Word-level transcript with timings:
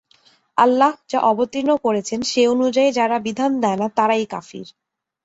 আল্লাহ্ 0.57 0.97
যা 1.09 1.19
অবতীর্ণ 1.23 1.71
করেছেন, 1.77 2.19
সে 2.23 2.41
অনুযায়ী 2.47 2.89
যারা 2.91 3.17
বিধান 3.19 3.51
দেয় 3.63 3.77
না 3.77 3.87
তারাই 3.97 4.25
কাফির। 4.25 4.67